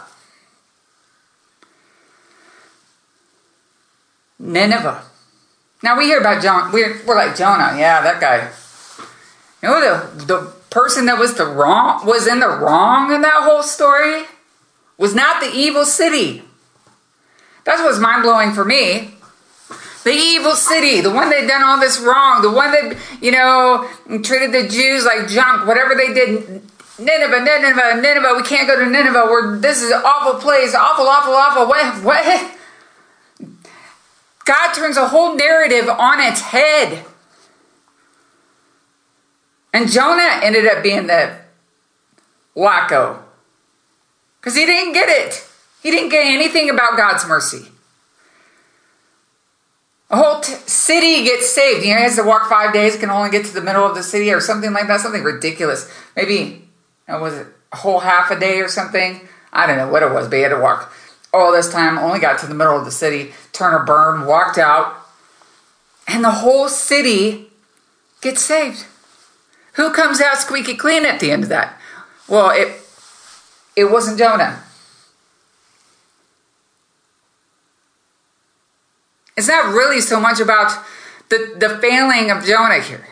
Nineveh. 4.38 5.04
Now 5.82 5.97
we 5.97 6.06
hear 6.06 6.19
about 6.19 6.43
John. 6.43 6.71
We're, 6.71 7.02
we're 7.08 7.15
like 7.15 7.36
Jonah. 7.36 7.76
Yeah, 7.76 8.02
that 8.02 8.21
guy. 8.21 8.52
You 9.63 9.69
know 9.69 9.80
the 9.80 10.26
the 10.26 10.54
person 10.69 11.06
that 11.08 11.17
was 11.17 11.36
the 11.36 11.45
wrong 11.45 12.06
was 12.06 12.28
in 12.28 12.39
the 12.39 12.47
wrong 12.47 13.12
in 13.12 13.21
that 13.21 13.43
whole 13.43 13.63
story 13.63 14.26
was 15.02 15.16
not 15.16 15.42
the 15.42 15.50
evil 15.50 15.84
city. 15.84 16.44
That's 17.66 17.82
what's 17.82 17.98
mind 17.98 18.22
blowing 18.22 18.54
for 18.54 18.64
me. 18.64 19.10
The 20.04 20.12
evil 20.12 20.54
city, 20.54 21.02
the 21.02 21.10
one 21.10 21.30
that 21.32 21.48
done 21.48 21.64
all 21.64 21.80
this 21.80 22.00
wrong, 22.00 22.42
the 22.44 22.52
one 22.52 22.72
that 22.72 22.98
you 23.20 23.32
know 23.32 23.90
treated 24.24 24.52
the 24.52 24.68
Jews 24.68 25.04
like 25.04 25.28
junk, 25.28 25.68
whatever 25.68 25.96
they 25.96 26.14
did. 26.14 26.62
Nineveh, 27.00 27.44
Nineveh, 27.44 28.00
Nineveh. 28.00 28.34
We 28.36 28.44
can't 28.44 28.68
go 28.68 28.78
to 28.78 28.88
Nineveh. 28.88 29.26
We're, 29.26 29.58
this 29.58 29.82
is 29.82 29.90
an 29.90 30.04
awful 30.06 30.40
place. 30.40 30.76
Awful, 30.76 31.08
awful, 31.08 31.34
awful. 31.34 31.66
What? 31.66 32.04
What? 32.04 32.58
God 34.46 34.74
turns 34.74 34.98
a 34.98 35.08
whole 35.08 35.36
narrative 35.36 35.90
on 35.90 36.20
its 36.20 36.42
head. 36.42 37.04
And 39.74 39.90
Jonah 39.90 40.42
ended 40.44 40.68
up 40.68 40.84
being 40.84 41.08
the 41.08 41.38
wacko. 42.56 43.24
Because 44.41 44.58
he 44.58 44.65
didn't 44.65 44.93
get 44.93 45.08
it. 45.08 45.47
He 45.84 45.91
didn't 45.91 46.10
get 46.10 46.25
anything 46.25 46.69
about 46.69 46.97
God's 46.97 47.27
mercy. 47.27 47.67
A 50.10 50.17
whole 50.17 50.41
t- 50.41 50.54
city 50.65 51.23
gets 51.23 51.49
saved. 51.49 51.86
You 51.86 51.93
know, 51.93 51.99
he 51.99 52.04
has 52.04 52.15
to 52.17 52.23
walk 52.23 52.49
five 52.49 52.73
days, 52.73 52.97
can 52.97 53.10
only 53.12 53.30
get 53.30 53.45
to 53.45 53.54
the 53.54 53.62
middle 53.62 53.86
of 53.86 53.95
the 53.95 54.04
city 54.04 54.32
or 54.32 54.41
something 54.41 54.73
like 54.73 54.88
that. 54.88 54.99
Something 54.99 55.23
ridiculous. 55.23 55.89
Maybe, 56.15 56.67
uh, 57.08 57.19
was 57.21 57.36
it 57.36 57.47
a 57.71 57.77
whole 57.77 57.99
half 57.99 58.30
a 58.32 58.39
day 58.39 58.60
or 58.60 58.67
something? 58.67 59.21
I 59.54 59.67
don't 59.67 59.77
know 59.77 59.89
what 59.89 60.04
it 60.04 60.12
was, 60.12 60.27
but 60.27 60.38
he 60.38 60.41
had 60.41 60.49
to 60.49 60.60
walk 60.60 60.91
all 61.34 61.51
this 61.51 61.71
time, 61.71 61.97
only 61.97 62.19
got 62.19 62.39
to 62.39 62.47
the 62.47 62.54
middle 62.54 62.77
of 62.77 62.86
the 62.86 62.91
city, 62.91 63.34
Turner 63.54 63.84
burned, 63.86 64.27
walked 64.27 64.58
out, 64.58 64.95
and 66.08 66.23
the 66.23 66.32
whole 66.32 66.67
city 66.67 67.47
gets 68.21 68.41
saved. 68.41 68.86
Who 69.73 69.93
comes 69.93 70.19
out 70.19 70.38
squeaky 70.38 70.75
clean 70.75 71.06
at 71.06 71.19
the 71.19 71.32
end 71.32 71.43
of 71.43 71.49
that? 71.49 71.80
Well, 72.27 72.49
it 72.49 72.81
it 73.75 73.86
wasn't 73.86 74.17
Jonah. 74.17 74.63
It's 79.38 79.47
not 79.47 79.73
really 79.73 80.01
so 80.01 80.19
much 80.19 80.39
about 80.39 80.71
the, 81.29 81.55
the 81.57 81.77
failing 81.79 82.29
of 82.29 82.43
Jonah 82.43 82.81
here. 82.81 83.07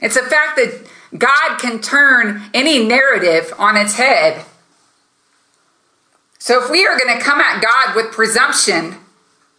It's 0.00 0.14
the 0.14 0.22
fact 0.22 0.56
that 0.56 0.86
God 1.16 1.58
can 1.58 1.80
turn 1.80 2.42
any 2.54 2.86
narrative 2.86 3.52
on 3.58 3.76
its 3.76 3.94
head. 3.94 4.44
So 6.38 6.64
if 6.64 6.70
we 6.70 6.86
are 6.86 6.98
going 6.98 7.18
to 7.18 7.22
come 7.22 7.40
at 7.40 7.62
God 7.62 7.94
with 7.94 8.12
presumption, 8.12 8.96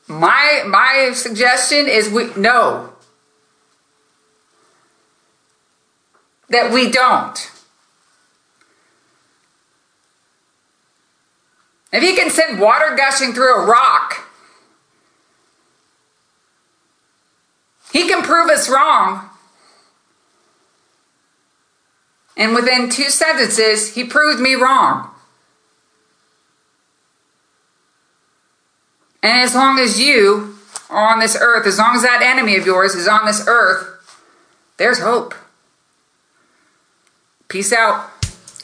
my 0.07 0.63
my 0.67 1.11
suggestion 1.13 1.87
is 1.87 2.09
we 2.09 2.33
no. 2.35 2.91
That 6.49 6.73
we 6.73 6.89
don't. 6.89 7.50
If 11.91 12.01
he 12.03 12.15
can 12.15 12.29
send 12.29 12.59
water 12.59 12.95
gushing 12.95 13.33
through 13.33 13.53
a 13.53 13.65
rock, 13.65 14.27
he 17.91 18.07
can 18.07 18.21
prove 18.23 18.49
us 18.49 18.69
wrong. 18.69 19.29
And 22.37 22.55
within 22.55 22.89
two 22.89 23.09
sentences, 23.09 23.93
he 23.93 24.05
proved 24.05 24.39
me 24.39 24.55
wrong. 24.55 25.09
And 29.21 29.41
as 29.41 29.53
long 29.53 29.77
as 29.77 29.99
you 29.99 30.55
are 30.89 31.13
on 31.13 31.19
this 31.19 31.37
earth, 31.39 31.67
as 31.67 31.77
long 31.77 31.95
as 31.95 32.01
that 32.01 32.21
enemy 32.23 32.55
of 32.55 32.65
yours 32.65 32.95
is 32.95 33.07
on 33.07 33.25
this 33.25 33.45
earth, 33.47 33.87
there's 34.77 34.99
hope. 34.99 35.35
Peace 37.47 37.73
out. 37.73 38.09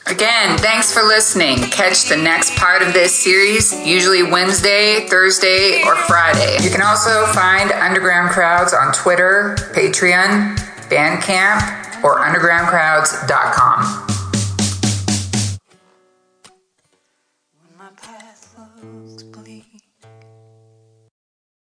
Again, 0.10 0.58
thanks 0.60 0.94
for 0.94 1.04
listening. 1.04 1.58
Catch 1.70 2.06
the 2.06 2.16
next 2.16 2.56
part 2.56 2.82
of 2.82 2.94
this 2.94 3.14
series, 3.14 3.74
usually 3.86 4.24
Wednesday, 4.24 5.06
Thursday, 5.08 5.84
or 5.86 5.98
Friday. 5.98 6.58
You 6.64 6.70
can 6.70 6.82
also 6.82 7.26
find 7.34 7.74
Underground 7.74 8.30
Crowds 8.30 8.74
on 8.74 8.94
Twitter, 8.94 9.58
Patreon, 9.74 10.56
Bandcamp, 10.90 12.04
or 12.06 12.20
undergroundcrowds.com. 12.20 14.17